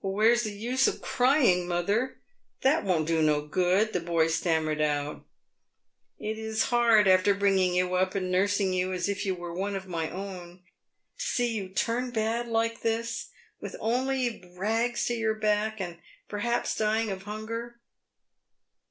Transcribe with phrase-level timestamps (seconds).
[0.03, 2.17] ""Where's the use of crying, mother?
[2.63, 5.27] That won't do no good," the boy stammered out."
[6.19, 9.75] It is hard, after bringing you up and nursing you as if you were one
[9.75, 10.61] of my own,
[11.19, 13.29] to see you turn bad like this,
[13.59, 17.79] with only rags to your back, and perhaps dying of hunger."